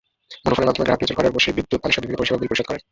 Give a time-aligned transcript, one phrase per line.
[0.43, 2.79] মুঠোফোনের মাধ্যমে গ্রাহক নিজেই ঘরে বসে বিদ্যুৎ, পানিসহ বিভিন্ন পরিষেবা বিল পরিশোধ করেন।